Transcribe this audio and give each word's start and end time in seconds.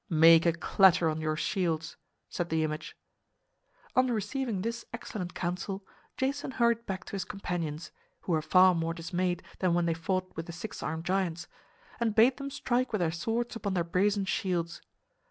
"Make 0.09 0.47
a 0.47 0.51
clatter 0.53 1.09
on 1.11 1.21
your 1.21 1.35
shields," 1.35 1.95
said 2.27 2.49
the 2.49 2.63
image. 2.63 2.97
On 3.95 4.07
receiving 4.07 4.63
this 4.63 4.83
excellent 4.91 5.35
counsel, 5.35 5.85
Jason 6.17 6.49
hurried 6.49 6.87
back 6.87 7.03
to 7.05 7.11
his 7.11 7.23
companions 7.23 7.91
(who 8.21 8.31
were 8.31 8.41
far 8.41 8.73
more 8.73 8.95
dismayed 8.95 9.43
than 9.59 9.75
when 9.75 9.85
they 9.85 9.93
fought 9.93 10.35
with 10.35 10.47
the 10.47 10.53
six 10.53 10.81
armed 10.81 11.05
giants) 11.05 11.47
and 11.99 12.15
bade 12.15 12.37
them 12.37 12.49
strike 12.49 12.91
with 12.91 12.99
their 12.99 13.11
swords 13.11 13.55
upon 13.55 13.75
their 13.75 13.83
brazen 13.83 14.25
shields. 14.25 14.81